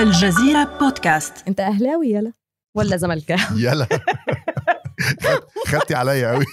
[0.00, 1.48] الجزيرة بودكاست.
[1.48, 2.32] انت أهلاوي يلا.
[2.76, 3.86] ولا زملكاوي؟ يلا.
[5.66, 6.44] خدتي عليا قوي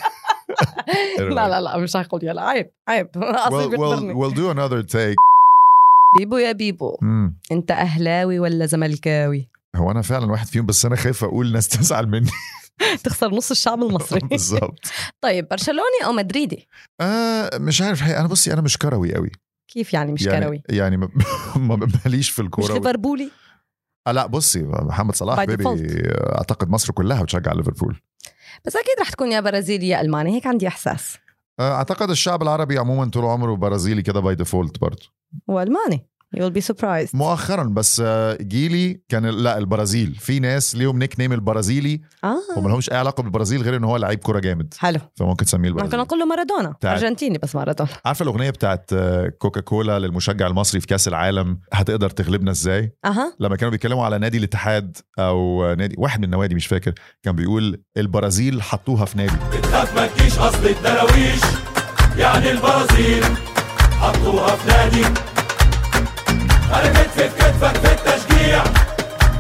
[1.20, 2.41] لا لا لا مش هقول يلا.
[2.41, 3.07] عيب عيب.
[3.15, 5.15] we'll, we'll, we'll do another take.
[6.20, 6.97] بيبو يا بيبو.
[7.02, 7.39] مم.
[7.52, 12.07] انت أهلاوي ولا زملكاوي؟ هو أنا فعلا واحد فيهم بس أنا خايف أقول ناس تزعل
[12.07, 12.31] مني.
[13.03, 14.19] تخسر نص الشعب المصري.
[14.31, 14.79] بالظبط.
[15.21, 16.67] طيب برشلوني أو مدريدي؟
[17.02, 18.02] آه مش عارف.
[18.02, 19.31] حقيقة أنا بصي أنا مش كروي قوي
[19.68, 21.09] كيف يعني مش يعني كروي؟ يعني ما-
[21.55, 23.31] ما- ماليش في مش الكوره ليفربولي؟
[24.08, 25.81] آه لا بصي محمد صلاح by default.
[26.38, 28.02] أعتقد مصر كلها بتشجع ليفربول.
[28.66, 31.17] بس أكيد رح تكون يا برازيلي يا ألماني هيك عندي إحساس.
[31.59, 35.05] آه، أعتقد الشعب العربي عموما طول عمره برازيلي كده by default برضه.
[35.48, 36.08] وألماني.
[36.36, 37.09] You'll be surprised.
[37.16, 40.16] مؤخرا بس آه، جيلي كان لا البرازيل.
[40.20, 42.38] في ناس ليهم nickname البرازيلي آه.
[42.58, 44.73] وما لهمش أي علاقة بالبرازيل غير إن هو لعيب كورة جامد.
[44.77, 45.00] حلو.
[45.16, 46.76] فممكن تسميه ممكن البرازيل أقول له مارادونا.
[46.86, 47.90] أرجنتيني بس مارادونا.
[48.05, 53.34] عارفة الأغنية بتاعت آه، كوكا كولا للمشجع المصري في كأس العالم؟ هتقدر تغلبنا إزاي؟ أها.
[53.39, 57.81] لما كانوا بيتكلموا على نادي الاتحاد أو نادي واحد من النوادي مش فاكر كان بيقول
[57.97, 59.36] البرازيل حطوها في نادي.
[59.58, 61.41] بتخاف ما تجيش أصل الدراويش
[62.17, 63.23] يعني البرازيل
[63.91, 65.36] حطوها في نادي.
[66.73, 68.63] أنا كتفي في كتفك في التشجيع.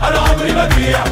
[0.07, 1.03] أنا عمري ما بيع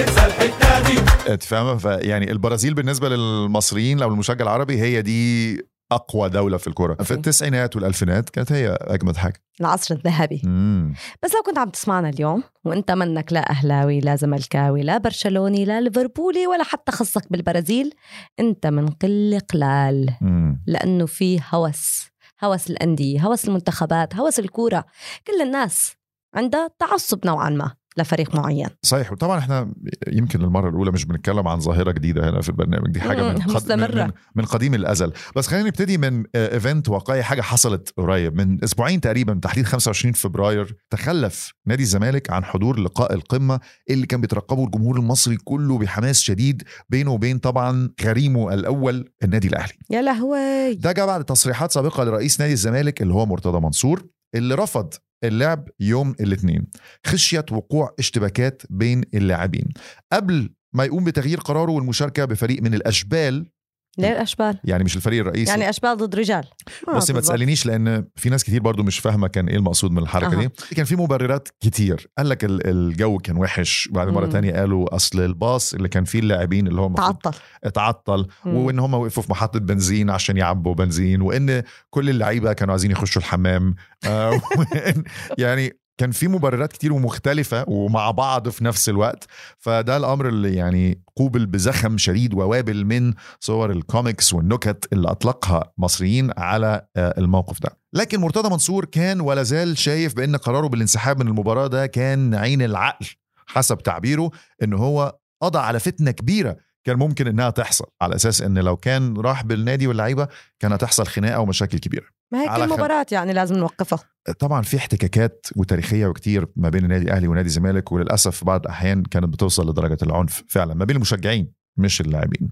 [0.00, 1.00] انسى الحتة دي.
[1.32, 5.56] انت فاهمة؟ فيعني البرازيل بالنسبة للمصريين أو المشجع العربي هي دي
[5.92, 9.42] أقوى دولة في الكوره في التسعينات والألفينات كانت هي أجمد حاجة.
[9.60, 10.40] العصر الذهبي.
[10.44, 10.94] مم.
[11.22, 15.80] بس لو كنت عم تسمعنا اليوم وانت منك لا أهلاوي لا زملكاوي لا برشلوني لا
[15.80, 17.92] ليفربولي ولا حتى خصك بالبرازيل
[18.40, 20.14] أنت من قل قلال.
[20.20, 20.62] مم.
[20.66, 22.08] لأنه في هوس.
[22.44, 24.84] هوس الأندية هوس المنتخبات هوس الكورة.
[25.26, 25.96] كل الناس
[26.34, 27.77] عندها تعصب نوعا ما.
[27.98, 28.68] لفريق معين.
[28.82, 29.12] صحيح.
[29.12, 29.72] وطبعا إحنا
[30.08, 32.90] يمكن المره الأولى مش بنتكلم عن ظاهرة جديدة هنا في البرنامج.
[32.90, 34.04] دي حاجة من, مستمرة.
[34.04, 35.12] من, من قديم الأزل.
[35.36, 38.36] بس خلينا نبتدي من إيفنت واقعي حاجة حصلت قريب.
[38.36, 44.20] من أسبوعين تقريبا تحديد 25 فبراير تخلف نادي الزمالك عن حضور لقاء القمة اللي كان
[44.20, 49.72] بيترقبه الجمهور المصري كله بحماس شديد بينه وبين طبعا غريمه الأول النادي الأهلي.
[49.90, 50.74] يا لهوي.
[50.74, 55.68] ده جاء بعد تصريحات سابقة لرئيس نادي الزمالك اللي هو مرتضى منصور اللي رفض اللعب
[55.80, 56.66] يوم الاثنين.
[57.06, 59.68] خشية وقوع اشتباكات بين اللاعبين.
[60.12, 63.50] قبل ما يقوم بتغيير قراره والمشاركة بفريق من الأشبال
[63.98, 66.44] ليه الأشبال يعني مش الفريق الرئيسي يعني أشبال ضد رجال
[66.88, 67.20] آه، بصي ما.
[67.20, 70.40] تسألنيش لأن في ناس كتير برضو مش فاهمة كان إيه المقصود من الحركة أها.
[70.70, 74.26] دي كان في مبررات كتير قال لك ال- الجو كان وحش بعد مرة.
[74.26, 78.54] تانية قالوا أصل الباص اللي كان فيه اللاعبين اللي المفروض تعطل اتعطل مم.
[78.56, 83.22] وإن هم وقفوا في محطة بنزين عشان يعبوا بنزين وإن كل اللعيبة كانوا عايزين يخشوا
[83.22, 83.74] الحمام
[84.06, 84.40] آه،
[85.38, 89.26] يعني كان في مبررات كتير ومختلفة ومع بعض في نفس الوقت.
[89.58, 96.30] فده الأمر اللي يعني قوبل بزخم شديد ووابل من صور الكوميكس والنكت اللي أطلقها مصريين
[96.38, 97.70] على آه، الموقف ده.
[97.92, 102.62] لكن مرتضى منصور كان ولا زال شايف بأن قراره بالانسحاب من المباراة ده كان عين
[102.62, 103.06] العقل
[103.46, 104.30] حسب تعبيره
[104.62, 106.56] إن هو قضى على فتنة كبيرة
[106.88, 110.28] كان ممكن إنها تحصل على أساس إن لو كان راح بالنادي واللعيبة
[110.60, 112.04] كان هتحصل خناقة ومشاكل كبيرة.
[112.32, 113.98] ما هيك على خل- المباراة يعني لازم نوقفها.
[114.38, 119.02] طبعا في احتكاكات وتاريخية وكتير ما بين النادي الأهلي ونادي الزمالك وللأسف في بعض الأحيان
[119.02, 122.50] كانت بتوصل لدرجة العنف فعلا ما بين المشجعين مش اللاعبين.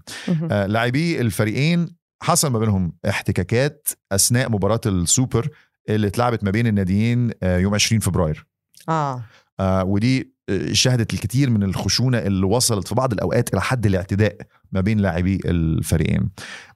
[0.51, 5.49] آه، لاعبي الفريقين حصل ما بينهم احتكاكات أثناء مباراة السوبر
[5.89, 8.45] اللي اتلعبت ما بين الناديين آه، يوم 20 فبراير.
[8.89, 9.23] آه.
[9.59, 10.36] آه ودي
[10.71, 14.37] شهدت الكثير من الخشونة اللي وصلت في بعض الأوقات إلى حد الاعتداء
[14.71, 16.29] ما بين لاعبي الفريقين.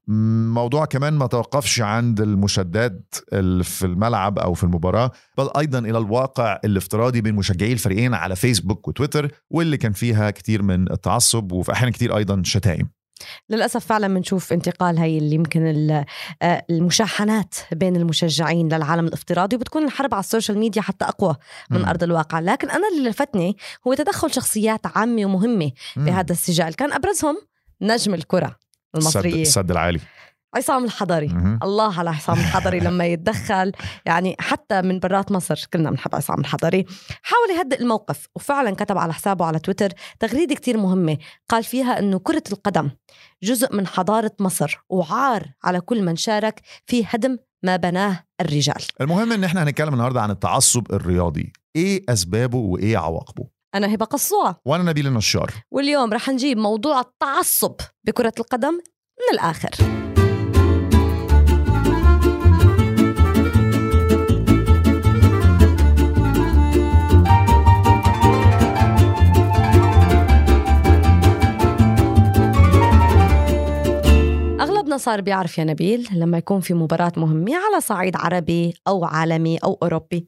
[0.07, 3.15] موضوع كمان ما توقفش عند المشادات
[3.63, 8.87] في الملعب أو في المباراة بل أيضا إلى الواقع الافتراضي بين مشجعي الفريقين على فيسبوك
[8.87, 12.89] وتويتر واللي كان فيها كتير من التعصب وفي أحيان كتير أيضا شتائم.
[13.49, 15.91] للأسف فعلا بنشوف انتقال هي اللي يمكن
[16.41, 21.35] آه، المشاحنات بين المشجعين للعالم الافتراضي وبتكون الحرب على ال social media حتى أقوى
[21.69, 21.85] من مم.
[21.85, 25.71] أرض الواقع لكن أنا اللي لفتني هو تدخل شخصيات عامة ومهمة.
[25.95, 27.37] بهذا السجال كان أبرزهم
[27.81, 28.55] نجم الكرة
[28.95, 29.99] المصرية السد العالي.
[30.56, 31.57] عصام الحضري.
[31.63, 33.72] الله على عصام الحضري لما يتدخل
[34.06, 36.85] يعني حتى من برات مصر كلنا بنحب عصام الحضري
[37.21, 39.89] حاول يهدئ الموقف وفعلا كتب على حسابه على تويتر
[40.19, 41.18] تغريدة كتير مهمة
[41.50, 42.89] قال فيها أنه كرة القدم
[43.44, 49.31] جزء من حضارة مصر وعار على كل من شارك في هدم ما بناه الرجال المهم
[49.31, 51.53] إن إحنا هنتكلم النهارده عن التعصب الرياضي.
[51.75, 55.51] إيه أسبابه وإيه عواقبه؟ أنا هبة قصوع وأنا نبيل النشار.
[55.71, 58.74] واليوم رح نجيب موضوع التعصب بكرة القدم
[59.19, 59.69] من الآخر
[75.01, 79.80] صار بيعرف يا نبيل لما يكون في مباراة مهمة على صعيد عربي أو عالمي أو
[79.83, 80.27] أوروبي.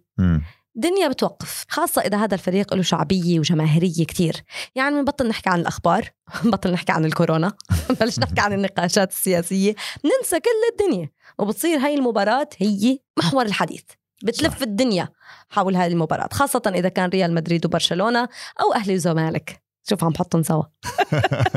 [0.76, 4.36] الدنيا بتوقف خاصة إذا هذا الفريق له شعبية وجماهيرية كتير.
[4.76, 6.10] يعني بنبطل نحكي عن الأخبار
[6.44, 7.54] بنبطل نحكي عن الكورونا
[7.90, 9.76] بنبلش نحكي عن النقاشات السياسية
[10.06, 11.10] ننسى كل الدنيا.
[11.40, 13.84] وبتصير هاي المباراة هي محور الحديث.
[14.24, 14.64] بتلف.
[14.64, 15.10] الدنيا
[15.50, 18.28] حول هذه المباراة خاصة إذا كان ريال مدريد وبرشلونة
[18.62, 19.63] أو أهلي وزمالك.
[19.90, 20.64] شوف عم بحطهم سوا.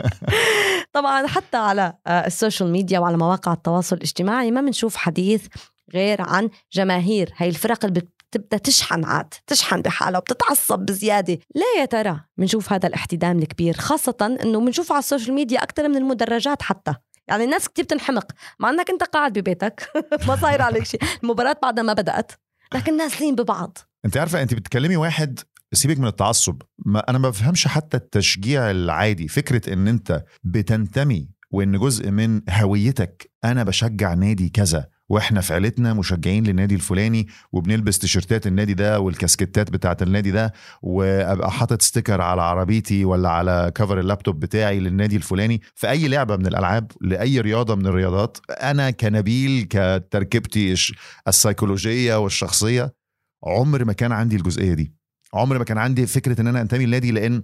[0.93, 5.47] طبعا حتى على آه، ال social media وعلى مواقع التواصل الاجتماعي ما بنشوف حديث
[5.95, 7.33] غير عن جماهير.
[7.37, 11.39] هاي الفرق اللي بتبدأ تشحن عاد تشحن بحالها وبتتعصب بزيادة.
[11.55, 15.89] ليه يا ترى بنشوف هذا الاحتدام الكبير خاصة إنه بنشوفه على ال social media أكثر
[15.89, 16.95] من المدرجات حتى.
[17.29, 18.27] يعني الناس كتير بتنحمق.
[18.59, 19.91] مع إنك أنت قاعد ببيتك
[20.29, 21.01] ما صاير عليك شيء.
[21.23, 22.33] المباراة بعدها ما بدأت
[22.75, 23.79] لكن نازلين ببعض.
[24.05, 25.41] أنت عارفة أنت بتكلمي واحد
[25.73, 26.63] سيبك من التعصب.
[26.87, 29.29] ما أنا ما بفهمش حتى التشجيع العادي.
[29.29, 35.95] فكرة إن أنت بتنتمي وإن جزء من هويتك أنا بشجع نادي كذا وإحنا في عيلتنا
[35.95, 40.53] مشجعين للنادي الفلاني وبنلبس تيشيرتات النادي ده والكاسكتات بتاعت النادي ده
[40.83, 46.37] وأبقى حاطط sticker على عربيتي ولا على cover اللابتوب بتاعي للنادي الفلاني في أي لعبة
[46.37, 50.75] من الألعاب لأي رياضة من الرياضات أنا كنبيل كتركيبتي
[51.29, 52.95] السيكولوجية والشخصية
[53.45, 54.96] عمر ما كان عندي الجزئية دي.
[55.37, 57.43] عمر ما كان عندي فكرة إن أنا أنتمي للنادي لأن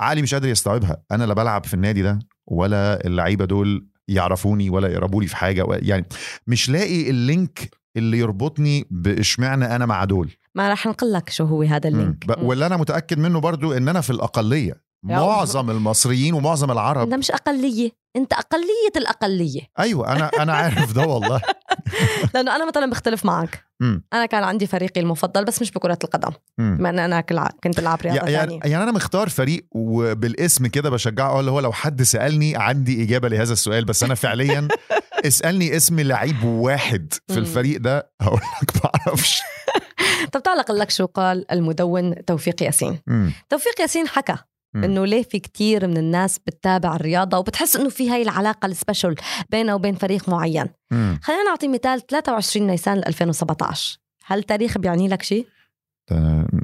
[0.00, 1.02] عقلي مش قادر يستوعبها.
[1.12, 5.66] أنا لا بلعب في النادي ده ولا اللعيبة دول يعرفوني ولا يقربوا لي في حاجة
[5.70, 6.06] يعني
[6.46, 10.30] مش لاقي ال link اللي يربطني بإشمعنى أنا مع دول.
[10.54, 12.24] ما رح نقول لك شو هو هذا ال link.
[12.38, 14.84] واللي أنا متأكد منه برضو إن أنا في الأقلية.
[15.04, 21.02] معظم المصريين ومعظم العرب أنت مش أقلية أنت أقلية الأقلية أيوه أنا أنا عارف ده
[21.06, 21.42] والله
[22.34, 24.04] لأنه أنا مثلا بختلف معك مم.
[24.12, 26.30] أنا كان عندي فريقي المفضل بس مش بكرة القدم.
[26.58, 27.20] بما إن أنا
[27.64, 31.72] كنت ألعب رياضة يعني, ثانية يعني أنا مختار فريق وبالاسم كده بشجعه اللي هو لو
[31.72, 34.68] حد سألني عندي إجابة لهذا السؤال بس أنا فعليا
[35.26, 37.38] اسألني اسم لعيب واحد في.
[37.38, 39.40] الفريق ده هقول لك ما أعرفش
[40.32, 43.00] طب تعال أقول لك شو قال المدون توفيق ياسين.
[43.48, 44.36] توفيق ياسين حكى.
[44.76, 49.14] إنه ليه في كتير من الناس بتتابع الرياضة وبتحس إنه في هاي العلاقة السبيشل
[49.50, 50.66] بينه وبين فريق معين.
[50.90, 51.18] مم.
[51.22, 55.46] خلينا نعطي مثال 23 نيسان 2017 هل تاريخ بيعني لك شيء؟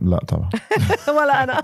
[0.02, 0.50] لا طبعا.
[1.18, 1.62] ولا أنا.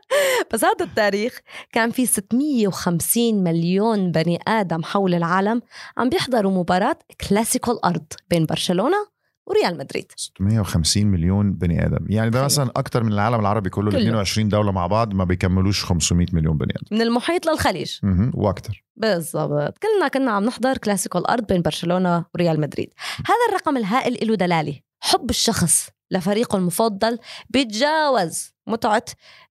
[0.52, 1.40] بس هذا التاريخ
[1.72, 5.62] كان في 650 مليون بني آدم حول العالم
[5.96, 6.98] عم بيحضروا مباراة
[7.28, 9.17] كلاسيكو الأرض بين برشلونة
[9.48, 10.12] وريال مدريد.
[10.16, 12.06] 650 مليون بني آدم.
[12.08, 12.44] يعني ده.
[12.44, 14.00] مثلا أكتر من العالم العربي كله كله.
[14.00, 16.96] 22 دولة مع بعض ما بيكملوش 500 مليون بني آدم.
[16.96, 17.98] من المحيط للخليج.
[18.34, 18.84] وأكتر.
[18.96, 19.78] بالضبط.
[19.78, 22.90] كلنا كنا عم نحضر كلاسيكو الأرض بين برشلونة وريال مدريد.
[23.26, 24.80] هذا الرقم الهائل له دلالة.
[25.00, 27.18] حب الشخص لفريقه المفضل
[27.50, 29.04] بيتجاوز متعة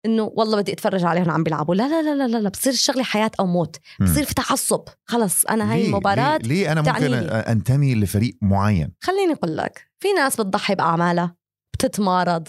[0.06, 2.48] إنه والله بدي أتفرج عليهم عم بيلعبوا لا لا لا لا لا.
[2.48, 3.76] بصير الشغلة حياة أو موت.
[4.00, 7.18] بصير في تعصب خلص أنا هاي؟ المباراة ليه, ليه أنا ممكن لي.
[7.28, 11.36] أنتمي لفريق معين خليني أقول لك في ناس بتضحي بأعمالها
[11.74, 12.48] بتتمارض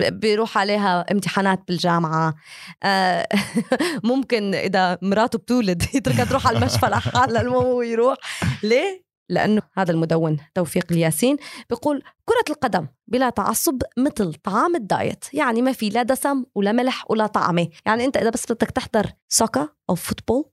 [0.00, 2.34] بيروح عليها امتحانات بالجامعة
[2.82, 3.28] آه،
[4.04, 8.16] ممكن إذا مراته بتولد يتركها تروح على المشفى لحالها المهم هو يروح
[8.62, 11.36] ليه؟ لأنه هذا المدون توفيق الياسين
[11.70, 16.72] بيقول كرة القدم بلا تعصب مثل طعام ال diet يعني ما في لا دسم ولا
[16.72, 17.68] ملح ولا طعمة.
[17.86, 20.44] يعني أنت إذا بس بدك تحضر soccer أو football.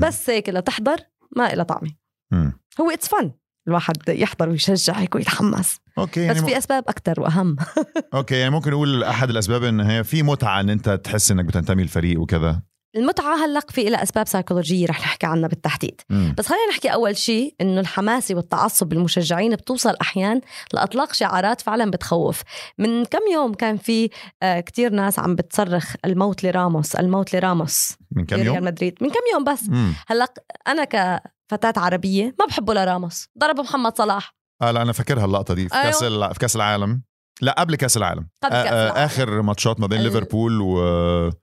[0.00, 0.96] بس هيك لتحضر
[1.36, 1.90] ما إلها طعمة.
[2.80, 3.32] هو it's fun
[3.68, 5.78] الواحد يحضر ويشجع هيك ويتحمس.
[5.98, 7.56] okay بس يعني في أسباب أكثر وأهم.
[8.14, 11.84] okay يعني ممكن نقول أحد الأسباب إن هي في متعة إن أنت تحس إنك بتنتمي
[11.84, 12.62] لفريق وكذا.
[12.96, 16.00] المتعة هلق في لها أسباب سيكولوجيه رح نحكي عنها بالتحديد.
[16.10, 16.34] مم.
[16.38, 20.40] بس خلينا نحكي أول شيء إنه الحماسه والتعصب بالمشجعين بتوصل أحيان
[20.72, 22.42] لإطلاق شعارات فعلا بتخوف.
[22.78, 24.10] من كم يوم كان في
[24.42, 27.96] آه كتير ناس عم بتصرخ الموت لراموس الموت لراموس.
[28.10, 28.98] من كم ريال يوم؟ مدريد.
[29.00, 29.68] من كم يوم بس.
[29.68, 29.92] مم.
[30.08, 30.34] هلا
[30.68, 33.28] أنا كفتاة عربية ما بحبه لراموس.
[33.38, 34.34] ضرب محمد صلاح.
[34.62, 35.68] آه لا أنا فاكرها اللقطة دي.
[35.68, 35.84] في أيوة.
[35.84, 37.02] كأس في كأس العالم.
[37.42, 38.28] لا قبل كأس العالم.
[38.44, 38.98] قبل آه، كأس آه، العالم.
[39.04, 40.74] آخر ماتشات ما بين ال- ليفربول و...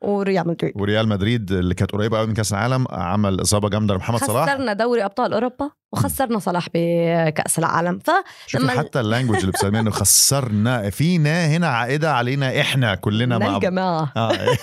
[0.01, 0.73] وريال مدريد.
[0.75, 4.49] وريال مدريد اللي كانت قريبة قوي من كأس العالم عمل إصابة جامدة لمحمد صلاح.
[4.49, 7.99] خسرنا دوري أبطال أوروبا وخسرنا صلاح بكأس العالم.
[7.99, 8.09] ف
[8.47, 10.89] شوفي لما- حتى اللانجوج اللي بتسميها إنه خسرنا.
[10.89, 14.11] فينا هنا عائدة علينا إحنا كلنا مع الجماعة.
[14.17, 14.57] إيه.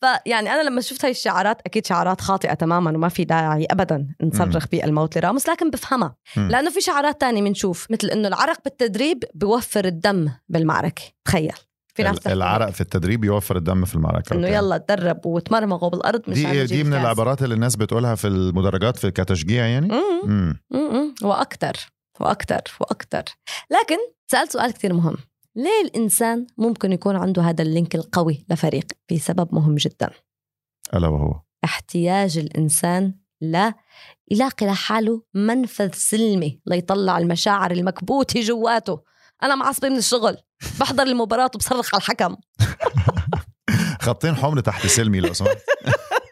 [0.00, 4.66] فيعني أنا لما شفت هاي الشعارات أكيد شعارات خاطئة تماما وما في داعي ابدا نصرخ
[4.72, 6.14] بالموت لراموس لكن بفهمها.
[6.36, 10.28] لأنه في شعارات تانية بنشوف مثل إنه العرق بالتدريب بيوفر الدم.
[10.48, 11.52] بالمعركة تخيل
[11.94, 12.70] في ناس العرق.
[12.70, 14.48] في التدريب يوفر الدم في المعركة إنه.
[14.48, 16.94] يلا تدرب وتمرمغوا بالأرض مشان دي دي من.
[16.94, 20.20] العبارات اللي الناس بتقولها في المدرجات في كتشجيع يعني مم.
[20.24, 21.14] امم مم.
[21.22, 21.72] وأكثر
[22.20, 23.24] وأكثر وأكثر
[23.70, 23.96] لكن
[24.30, 25.16] سألت سؤال كثير مهم
[25.56, 30.10] ليه الإنسان ممكن يكون عنده هذا اللينك القوي لفريق في سبب مهم جدا
[30.94, 33.74] ألا وهو احتياج الإنسان لا
[34.30, 39.02] يلاقي لحاله منفذ سلمي ليطلع المشاعر المكبوتة جواته
[39.42, 40.36] أنا معصبه من الشغل.
[40.80, 42.36] بحضر المباراة وبصرخ على الحكم.
[44.02, 45.56] خطين حمر تحت سلمي لو سمحت.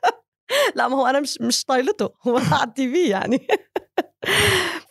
[0.76, 2.10] لا ما هو أنا مش مش طايلته.
[2.26, 3.46] هو على التي في يعني.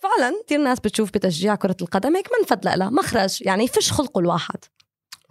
[0.04, 2.90] فعلا كثير ناس بتشوف بتشجيع كرة القدم هيك منفذ لها.
[2.90, 4.56] مخرج يعني يفش خلقه الواحد.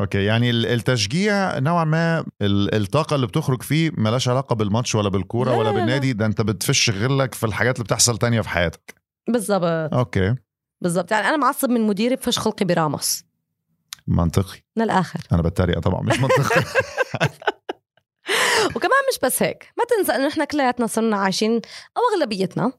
[0.01, 5.09] أوكي يعني ال- التشجيع نوعا ما ال- الطاقة اللي بتخرج فيه ملاش علاقة بالماتش ولا
[5.09, 5.81] بالكورة لا، ولا لا، لا.
[5.81, 6.13] بالنادي.
[6.13, 8.95] ده أنت بتفش غلك في الحاجات اللي بتحصل تانية في حياتك.
[9.29, 9.95] بالضبط.
[9.95, 10.35] أوكي.
[10.81, 11.13] بالضبط.
[11.13, 13.25] يعني أنا معصب من مديري بفش خلقي براموس.
[14.07, 14.59] منطقي.
[14.77, 15.21] من الآخر.
[15.33, 16.65] أنا بتريق طبعا مش منطقي.
[18.77, 19.73] وكمان مش بس هيك.
[19.79, 21.53] ما تنسى إنه إحنا كلياتنا صرنا عايشين
[21.97, 22.73] أو أغلبيتنا.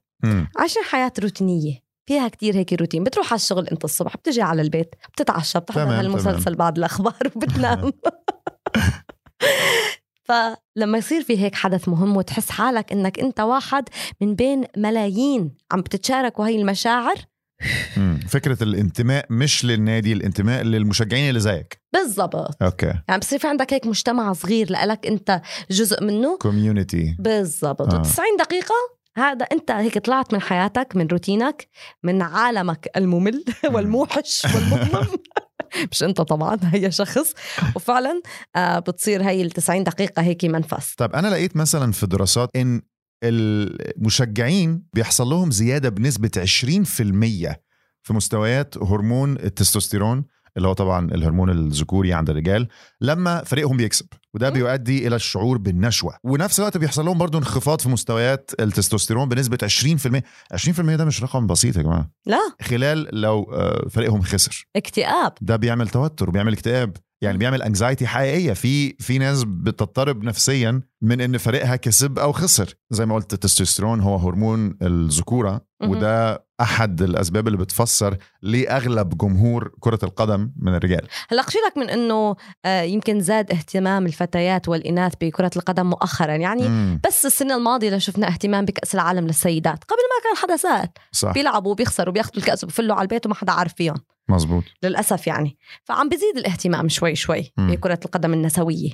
[0.57, 1.87] عايشين حياة روتينية.
[2.05, 3.03] فيها كتير هيك روتين.
[3.03, 7.91] بتروح على الشغل أنت الصبح بتجي على البيت بتتعشى بتحضر هالمسلسل بعد الأخبار وبتنام.
[10.27, 13.89] فلما يصير في هيك حدث مهم وتحس حالك إنك أنت واحد
[14.21, 17.15] من بين ملايين عم بتتشاركوا هاي المشاعر.
[18.27, 21.81] فكرة الانتماء مش للنادي الانتماء للمشجعين اللي زيك.
[21.93, 22.63] بالضبط.
[22.63, 22.93] أوكي.
[23.07, 26.37] يعني بصير في عندك هيك مجتمع صغير لك أنت جزء منه.
[26.37, 27.93] community بالضبط.
[27.93, 27.99] آه.
[27.99, 28.01] آه.
[28.01, 28.75] 90 دقيقة
[29.17, 31.67] هذا أنت هيك طلعت من حياتك من روتينك
[32.03, 35.07] من عالمك الممل والموحش والمظلم.
[35.91, 37.33] مش أنت طبعا هي شخص.
[37.75, 38.21] وفعلا
[38.55, 42.81] آه بتصير هي ال 90 دقيقة هيك منفس طب أنا لقيت مثلا في دراسات إن
[43.23, 47.55] المشجعين بيحصل لهم زيادة بنسبة 20%
[48.03, 50.25] في مستويات هرمون التستوستيرون
[50.57, 52.67] اللي هو طبعا الهرمون الذكوري عند الرجال
[53.01, 54.05] لما فريقهم بيكسب.
[54.33, 54.49] وده.
[54.49, 56.17] بيؤدي إلى الشعور بالنشوة.
[56.23, 61.47] ونفس الوقت بيحصل لهم برضو انخفاض في مستويات التستوستيرون بنسبة 20% 20% ده مش رقم
[61.47, 62.11] بسيط يا جماعة.
[62.25, 62.39] لا.
[62.61, 64.67] خلال لو آه، فريقهم خسر.
[64.75, 65.33] اكتئاب.
[65.41, 66.97] ده بيعمل توتر وبيعمل اكتئاب.
[67.21, 67.37] يعني.
[67.37, 73.05] بيعمل انكزايتي حقيقية في في ناس بتضطرب نفسيا من إن فريقها كسب أو خسر زي
[73.05, 75.61] ما قلت التستوستيرون هو هرمون الذكورة.
[75.83, 81.07] وده أحد الأسباب اللي بتفسر ليه اغلب جمهور كرة القدم من الرجال.
[81.29, 82.35] هلا لك من إنه
[82.65, 86.33] آه يمكن زاد اهتمام الفتيات والإناث بكرة القدم مؤخرا.
[86.35, 86.99] يعني مم.
[87.07, 89.83] بس السنة الماضية لو شفنا اهتمام بكأس العالم للسيدات.
[89.83, 91.31] قبل ما كان حدا سأل صح.
[91.31, 93.97] بيلعبوا وبيخسروا بياخذوا الكأس وبفلوا على البيت وما حدا عارف فيهم.
[94.29, 94.63] مزبوط.
[94.83, 95.57] للأسف يعني.
[95.83, 97.71] فعم بزيد الاهتمام شوي شوي مم.
[97.71, 98.89] بكرة القدم النسوية.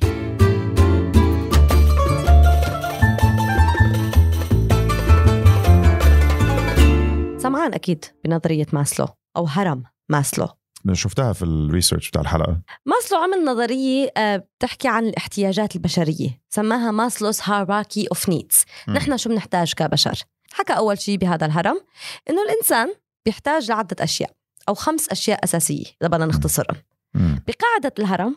[7.63, 10.48] سمعان أكيد بنظرية ماسلو أو هرم ماسلو.
[10.91, 12.62] شفتها في ال research بتاع الحلقة.
[12.86, 18.65] ماسلو عمل نظرية آه، بتحكي عن الاحتياجات البشرية سماها Maslow's hierarchy of needs.
[18.89, 21.82] نحن شو بنحتاج كبشر؟ حكى أول شيء بهذا الهرم
[22.29, 22.93] إنه الإنسان
[23.25, 24.32] بيحتاج لعدة أشياء
[24.70, 26.77] أو خمس أشياء أساسية إذا بدنا نختصرهم.
[27.13, 27.43] مم.
[27.48, 28.36] بقاعدة الهرم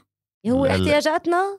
[0.50, 1.58] هو احتياجاتنا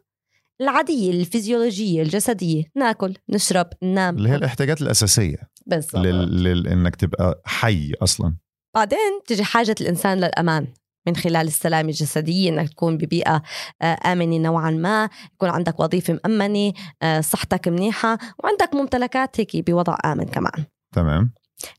[0.61, 4.17] العادية الفيزيولوجية الجسدية ناكل نشرب ننام.
[4.17, 5.37] اللي هي الاحتياجات الأساسية.
[5.67, 6.05] بالضبط.
[6.05, 6.43] لل...
[6.43, 6.67] لل...
[6.67, 8.35] إنك تبقى حي أصلا.
[8.75, 10.67] بعدين تجي حاجة الإنسان للأمان.
[11.07, 13.43] من خلال السلامة الجسدية إنك تكون ببيئة
[13.81, 19.97] آه، آمنة نوعا ما يكون عندك وظيفة مأمنة آه، صحتك منيحة وعندك ممتلكات هيك بوضع
[20.05, 20.65] آمن كمان.
[20.95, 21.31] تمام.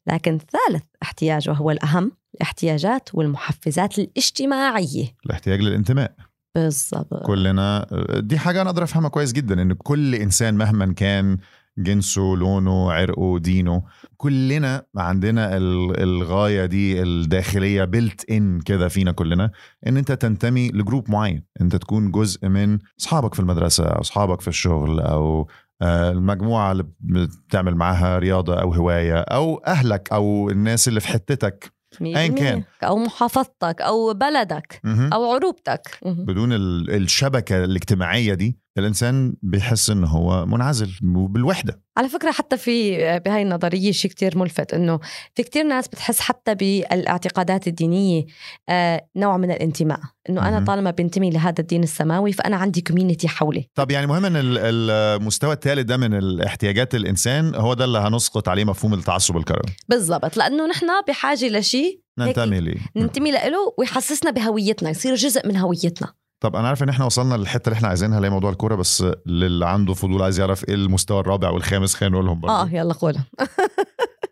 [0.07, 5.07] لكن ثالث احتياج وهو الأهم الاحتياجات والمحفزات الاجتماعية.
[5.27, 6.15] الاحتياج للانتماء.
[6.55, 7.27] بالضبط.
[7.27, 7.87] كلنا
[8.19, 11.39] دي حاجة أنا أقدر أفهمها كويس جدا إن كل إنسان مهما كان
[11.79, 13.83] جنسه لونه عرقه دينه
[14.17, 19.51] كلنا عندنا ال- الغاية دي الداخلية بلت إن كده فينا كلنا
[19.87, 24.49] إن أنت تنتمي لجروب معين أنت تكون جزء من أصحابك في المدرسة أو أصحابك في
[24.49, 25.49] الشغل أو
[25.83, 31.73] آه، المجموعة اللي بتعمل معاها رياضة أو هواية أو أهلك أو الناس اللي في حتتك
[32.03, 32.63] أيا كان.
[32.85, 35.13] أو محافظتك أو بلدك مهم.
[35.13, 36.25] أو عروبتك مهم.
[36.25, 42.97] بدون ال- الشبكة الاجتماعية دي الإنسان بيحس إن هو منعزل وبالوحدة على فكرة حتى في
[43.19, 45.01] بهاي النظرية شيء كتير ملفت إنه
[45.35, 48.25] في كتير ناس بتحس حتى بالاعتقادات الدينية
[48.69, 50.01] آه، نوع من الانتماء.
[50.29, 50.65] أنا مهم.
[50.65, 53.69] طالما بنتمي لهذا الدين السماوي فأنا عندي كوميونتي حولي.
[53.75, 58.49] طب يعني مهم إن ال- المستوى الثالث ده من الاحتياجات الإنسان هو ده اللي هنسقط
[58.49, 59.75] عليه مفهوم التعصب الكروي.
[59.89, 60.37] بالضبط.
[60.37, 62.79] لأنه نحن بحاجة لشيء ننتمي ليه.
[62.97, 66.13] ننتمي له ويحسسنا بهويتنا يصير جزء من هويتنا.
[66.41, 69.05] طب أنا عارف إن إحنا وصلنا للحتة اللي إحنا عايزينها اللي هي موضوع الكورة بس
[69.27, 72.55] للي عنده فضول عايز يعرف إيه المستوى الرابع والخامس خلينا نقولهم برضه.
[72.63, 73.25] آه يلا قول الم-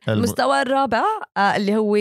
[0.08, 1.02] المستوى الرابع
[1.36, 1.96] آه، اللي هو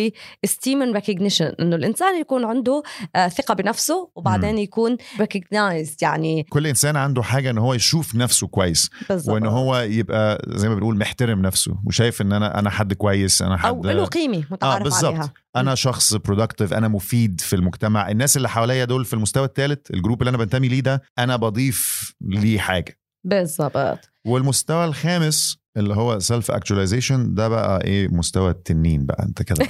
[0.47, 2.83] esteem and recognition إنه الإنسان يكون عنده
[3.15, 8.47] آه، ثقة بنفسه وبعدين يكون recognized يعني كل إنسان عنده حاجة إن هو يشوف نفسه
[8.47, 8.89] كويس
[9.27, 13.57] وإن هو يبقى زي ما بنقول محترم نفسه وشايف إن أنا أنا حد كويس أنا
[13.57, 15.13] حد أو له قيمه متعارف بالظبط.
[15.13, 15.33] عليها.
[15.55, 18.09] أنا شخص productive أنا مفيد في المجتمع.
[18.11, 21.35] الناس اللي حواليا دول في المستوى الثالث ال group اللي أنا بنتمي ليه ده أنا
[21.35, 22.97] بضيف ليه حاجة.
[23.23, 29.67] بالضبط والمستوى الخامس اللي هو self actualization ده بقى إيه مستوى التنين بقى أنت كده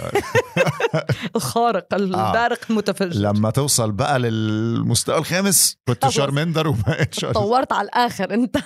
[1.35, 6.07] الخارق البارق المتفجر لما توصل بقى للمستوى الخامس كنت.
[6.07, 7.25] شارمندر وبقيت.
[7.25, 8.57] طورت على الآخر أنت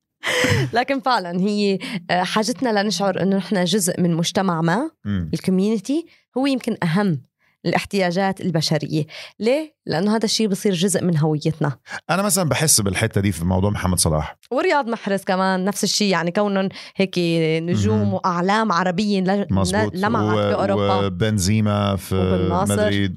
[0.72, 1.78] لكن فعلا هي
[2.10, 4.90] آه، حاجتنا لنشعر إنه نحن جزء من مجتمع ما.
[5.06, 6.06] الكوميونتي
[6.38, 7.20] هو يمكن أهم
[7.66, 9.04] الاحتياجات البشرية.
[9.40, 11.76] ليه؟ لأنه هذا الشيء بصير جزء من هويتنا.
[12.10, 14.36] أنا مثلا بحس بالحتة دي في موضوع محمد صلاح.
[14.50, 17.14] ورياض محرز كمان نفس الشيء يعني كونهم هيك
[17.62, 18.14] نجوم.
[18.14, 19.92] وأعلام عربيين ل- مظبوط.
[19.94, 22.48] لمعت باوروبا وبنزيما في.
[22.68, 23.16] مدريد.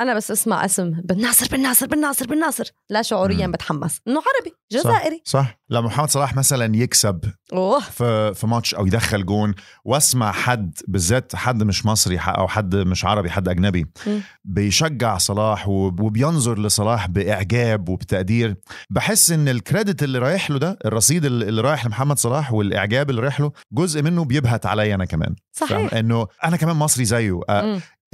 [0.00, 3.52] أنا بس أسمع اسم بن ناصر بن ناصر بن ناصر بن ناصر لا شعوريا مم.
[3.52, 4.00] بتحمس.
[4.08, 5.22] إنه عربي جزائري.
[5.24, 5.60] صح.
[5.70, 7.20] لما محمد صلاح مثلا يكسب
[7.52, 7.80] أوه.
[7.80, 9.54] في في ماتش أو يدخل جون
[9.84, 14.20] واسمع حد بالذات حد مش مصري أو حد مش عربي حد أجنبي مم.
[14.44, 18.56] بيشجع صلاح وب- وبينظر لصلاح بإعجاب وبتقدير.
[18.90, 23.40] بحس إن الكريدت اللي رايح له ده الرصيد اللي رايح لمحمد صلاح والإعجاب اللي رايح
[23.40, 25.94] له جزء منه بيبهت عليا أنا كمان؟ صحيح.
[25.94, 27.40] إنه أنا كمان مصري زيه.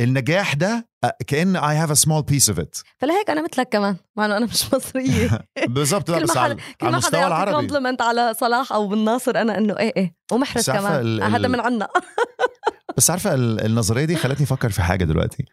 [0.00, 0.88] النجاح ده
[1.26, 2.82] كأن I have a small piece of it.
[2.98, 5.40] فلهيك أنا مثلك كمان مع إنه أنا مش مصرية.
[5.68, 7.52] بالظبط لا، بس على, المستوى العربي.
[7.56, 11.22] كومبلمنت على صلاح أو بالناصر أنا إنه إيه إيه ومحرز كمان.
[11.22, 11.88] هذا من عنا.
[12.96, 15.44] بس عارفة ال- النظرية دي خلتني أفكر في حاجة دلوقتي.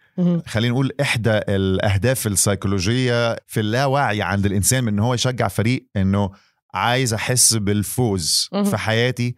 [0.47, 6.29] خلينا نقول إحدى الأهداف السيكولوجية في اللاوعي عند الإنسان من إن هو يشجع فريق إنه
[6.73, 8.49] عايز أحس بالفوز.
[8.65, 9.35] في حياتي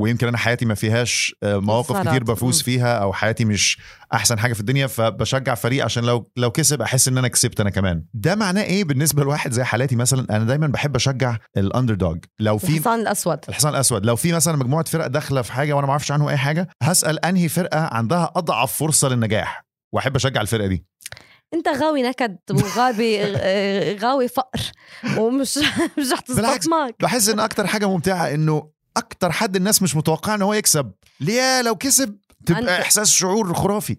[0.00, 2.08] ويمكن أنا حياتي ما فيهاش آه، مواقف.
[2.08, 2.62] كتير بفوز.
[2.62, 3.78] فيها أو حياتي مش
[4.14, 7.70] أحسن حاجة في الدنيا فبشجع فريق عشان لو لو كسب أحس إن أنا كسبت أنا
[7.70, 8.04] كمان.
[8.14, 12.58] ده معناه إيه بالنسبة لواحد زي حالاتي مثلا؟ أنا دايما بحب أشجع الاندر دوج لو
[12.58, 13.38] في الحصان الأسود.
[13.48, 14.06] الحصان الأسود.
[14.06, 17.24] لو في مثلا مجموعة فرق داخلة في حاجة وأنا ما أعرفش عنه أي حاجة هسأل
[17.24, 19.64] أنهي فرقة عندها أضعف فرصة للنجاح؟
[19.94, 20.86] وأحب أشجع الفرقة دي.
[21.54, 24.60] أنت غاوي نكد وغاوي آه، غاوي فقر
[25.18, 25.58] ومش
[25.98, 26.68] مش رح تزبط.
[26.68, 30.92] معك بحس إن أكتر حاجة ممتعة إنه أكتر حد الناس مش متوقعة إن هو يكسب.
[31.20, 32.16] ليه؟ لو كسب
[32.46, 33.96] تبقى إحساس شعور خرافي.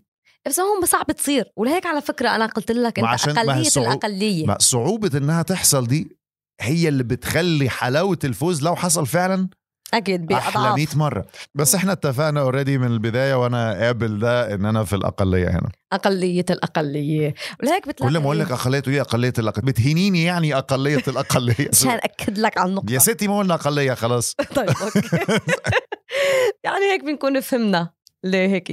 [0.47, 1.51] بس هون صعب تصير.
[1.57, 4.45] ولهيك على فكرة أنا قلت لك أنت عشان- أقلية الصعوب- الأقلية.
[4.45, 6.17] ما صعوبة إنها تحصل دي
[6.61, 9.49] هي اللي بتخلي حلاوة الفوز لو حصل فعلا
[9.93, 11.25] أكيد أحلى 100 باضعاف مرة.
[11.55, 15.69] بس إحنا اتفقنا اوريدي من البداية وأنا قابل ده إن أنا في الأقلية هنا.
[15.93, 17.33] أقلية الأقلية.
[17.63, 19.65] ولهيك بتلاقي كل ما أقول لك أقلية تقولي أقلية الأقلية.
[19.71, 21.69] بتهينيني يعني أقلية الأقلية.
[21.73, 22.93] عشان اكد لك على النقطة.
[22.93, 24.35] يا ستي ما قلنا أقلية خلاص.
[24.55, 25.17] طيب أوكي.
[26.65, 27.89] يعني هيك بنكون فهمنا.
[28.23, 28.67] ليه هيك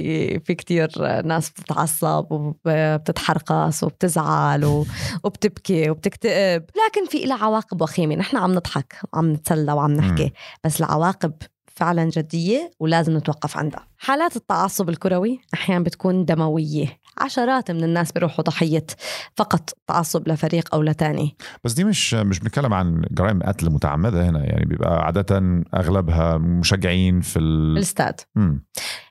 [0.45, 0.89] في كتير
[1.21, 4.85] ناس بتتعصب وبتتحرقص وبتزعل و-
[5.23, 6.63] وبتبكي وبتكتئب.
[6.87, 8.15] لكن في لها عواقب وخيمة.
[8.15, 10.31] نحن عم نضحك وعم نتسلى وعم نحكي.
[10.63, 11.33] بس العواقب
[11.79, 13.87] فعلا جدية ولازم نتوقف عندها.
[13.97, 16.99] حالات التعصب الكروي أحيانا بتكون دموية.
[17.17, 18.85] عشرات من الناس بيروحوا ضحية
[19.35, 21.37] فقط تعصب لفريق أو لتاني.
[21.63, 27.21] بس دي مش مش بنتكلم عن جرائم قتل متعمدة هنا يعني بيبقى عادة أغلبها مشجعين
[27.21, 27.77] في ال...
[27.77, 28.21] الإستاد.
[28.35, 28.65] مم.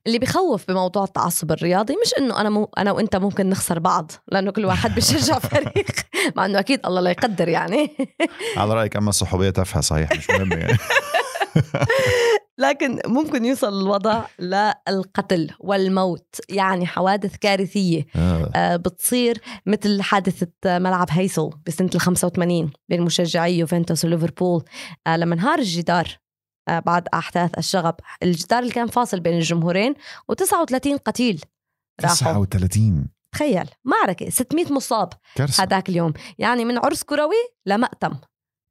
[0.07, 4.50] اللي بخوف بموضوع التعصب الرياضي مش إنه أنا مو أنا وإنت ممكن نخسر بعض لأنه
[4.50, 5.87] كل واحد بيشجع فريق
[6.37, 7.90] مع إنه أكيد الله لا يقدر يعني.
[8.57, 10.78] على رأيك أما الصحوبية تافهة صحيح مش مهم يعني.
[12.59, 18.07] لكن ممكن يوصل الوضع للقتل والموت يعني حوادث كارثية.
[18.16, 18.51] آه.
[18.55, 24.64] آه، بتصير مثل حادثة ملعب هيسل بسنة ال 85 بين مشجعي يوفنتوس وليفربول.
[25.07, 26.18] آه، لما انهار الجدار
[26.68, 29.94] آه، بعد أحداث الشغب الجدار اللي كان فاصل بين الجمهورين
[30.33, 31.40] و39 قتيل
[32.01, 32.16] راحوا.
[32.16, 35.62] 39 تخيل معركة 600 مصاب كارثة.
[35.62, 36.12] هذاك اليوم.
[36.38, 38.16] يعني من عرس كروي لمأتم.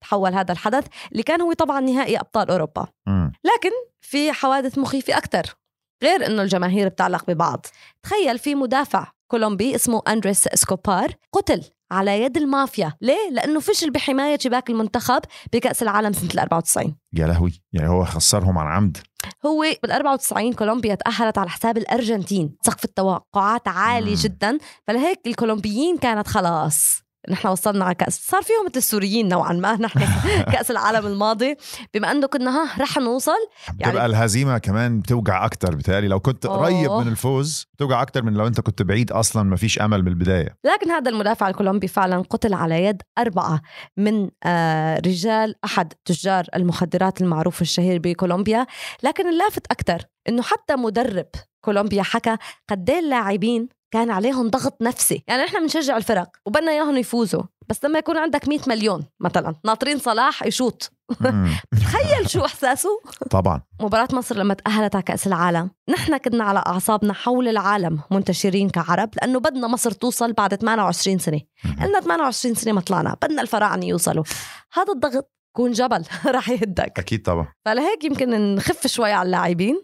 [0.08, 2.88] تحول هذا الحدث اللي كان هو طبعا نهائي أبطال أوروبا.
[3.08, 3.32] مم.
[3.44, 5.56] لكن في حوادث مخيفة أكثر
[6.04, 7.66] غير إنه الجماهير بتعلق ببعض.
[8.04, 12.94] تخيل في مدافع كولومبي اسمه أندريس اسكوبار قتل على يد المافيا.
[13.02, 15.22] ليه؟ لأنه فشل بحماية شباك المنتخب
[15.54, 18.98] بكأس العالم سنة ال 94 يا لهوي يعني هو خسرهم عن عمد
[19.46, 22.56] هو بال 94 كولومبيا تأهلت على حساب الأرجنتين.
[22.62, 24.16] سقف التوقعات عالي مم.
[24.16, 24.58] جدا.
[24.88, 27.07] فلهيك الكولومبيين كانت خلاص.
[27.30, 28.20] نحن وصلنا على كأس.
[28.28, 29.76] صار فيهم مثل السوريين نوعا ما.
[29.86, 30.00] نحن
[30.52, 31.56] كأس العالم الماضي.
[31.94, 33.32] بما أنه كنا ها رح نوصل
[33.74, 36.08] بتبقى يعني- الهزيمة كمان بتوجع أكتر بتهيألي.
[36.08, 36.48] لو كنت.
[36.48, 40.08] قريب من الفوز بتوجع أكتر من لو أنت كنت بعيد أصلا ما فيش أمل من
[40.08, 43.62] البدايه لكن هذا المدافع الكولومبي فعلا قتل على يد أربعة
[43.98, 48.68] من آه، رجال أحد تجار المخدرات المعروف الشهير بكولومبيا.
[49.04, 51.26] لكن اللافت أكثر أنه حتى مدرب
[51.66, 52.38] كولومبيا حكى
[52.70, 55.24] قد إيه اللاعبين كان عليهم ضغط نفسي.
[55.28, 57.44] يعني نحن بنشجع الفرق وبدنا إياهم يفوزوا.
[57.70, 60.92] بس لما يكون عندك 100 مليون مثلا ناطرين صلاح يشوط.
[61.82, 62.90] تخيل شو إحساسه.
[63.32, 63.62] طبعا.
[63.82, 69.10] مباراة مصر لما تأهلت على كأس العالم نحن كنا على أعصابنا حول العالم منتشرين كعرب
[69.16, 71.42] لأنه بدنا مصر توصل بعد 28 سنة.
[71.84, 74.24] قلنا 28 سنة ما طلعنا بدنا الفراعنة يوصلوا.
[74.74, 76.04] هذا الضغط كون جبل
[76.38, 77.00] رح يهدك.
[77.00, 77.48] أكيد طبعا.
[77.66, 79.82] فلهيك يمكن نخف شوي على اللاعبين.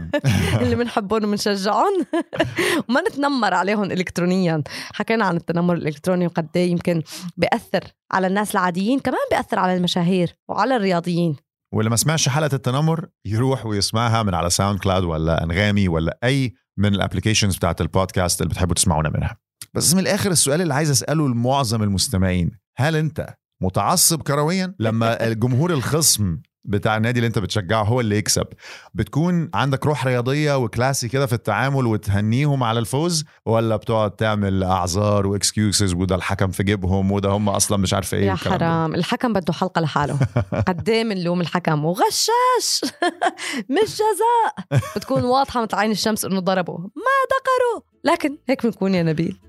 [0.62, 2.06] اللي بنحبهم وبنشجعهم.
[2.88, 4.62] وما نتنمر عليهم الكترونيا.
[4.94, 7.02] حكينا عن التنمر الإلكتروني وقد إيه يمكن
[7.36, 11.36] بيأثر على الناس العاديين كمان بيأثر على المشاهير وعلى الرياضيين.
[11.74, 16.54] واللي ما سمعش حلقة التنمر يروح ويسمعها من على ساوند كلاود ولا أنغامي ولا أي
[16.78, 19.36] من ال applications بتاعت البودكاست اللي بتحبوا تسمعونا منها.
[19.74, 22.50] بس من الآخر السؤال اللي عايز أسأله لمعظم المستمعين.
[22.76, 24.74] هل أنت متعصب كرويا.
[24.78, 28.46] لما الجمهور الخصم بتاع النادي اللي انت بتشجعه هو اللي يكسب.
[28.94, 35.26] بتكون عندك روح رياضية وكلاسي كده في التعامل وتهنيهم على الفوز ولا بتقعد تعمل أعذار
[35.26, 38.94] واكسكيوزز وده الحكم في جيبهم وده هم أصلا مش عارفه إيه يا؟ حرام.
[38.94, 40.18] الحكم بده حلقة لحاله.
[40.68, 42.80] قد إيه بنلوم الحكم؟ وغشاش!
[43.82, 44.80] مش جزاء!
[44.96, 47.82] بتكون واضحة مثل عين الشمس إنه ضربوا ما دقروا!
[48.04, 49.40] لكن هيك بنكون يا نبيل.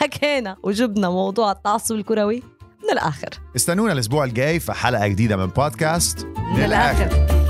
[0.00, 2.42] حكينا وجبنا موضوع التعصب الكروي.
[2.84, 3.28] من الآخر.
[3.56, 7.42] استنونا الأسبوع الجاي في حلقة جديدة من بودكاست من الآخر.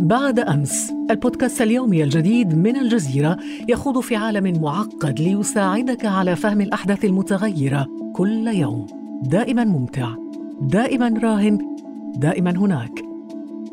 [0.00, 7.04] بعد أمس البودكاست اليومي الجديد من الجزيرة يخوض في عالم معقد ليساعدك على فهم الأحداث
[7.04, 9.07] المتغيرة كل يوم.
[9.22, 10.14] دائما ممتع
[10.60, 11.76] دائما راهن
[12.16, 13.02] دائما هناك.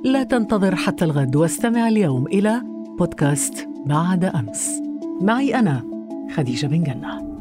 [0.05, 2.61] لا تنتظر حتى الغد واستمع اليوم إلى
[2.99, 4.81] بودكاست بعد أمس.
[5.21, 5.83] معي أنا
[6.35, 7.34] خديجة بن جنة.